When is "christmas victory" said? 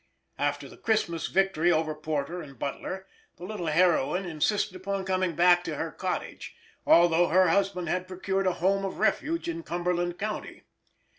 0.77-1.71